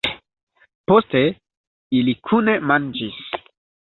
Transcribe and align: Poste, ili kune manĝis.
Poste, 0.91 1.21
ili 1.99 2.15
kune 2.31 2.57
manĝis. 2.73 3.21